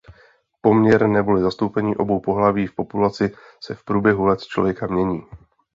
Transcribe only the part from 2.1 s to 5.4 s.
pohlaví v populaci se v průběhu let člověka mění.